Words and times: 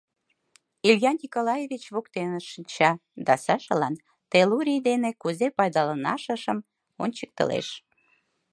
Илья 0.89 1.11
Николаевич 1.21 1.83
воктенышт 1.93 2.47
шинча 2.53 2.91
да 3.25 3.33
Сашалан 3.45 3.93
теллурий 4.31 4.81
дене 4.87 5.09
кузе 5.21 5.47
пайдаланышашым 5.57 6.57
ончыктылеш. 7.03 7.67